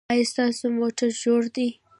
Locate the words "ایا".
0.13-0.25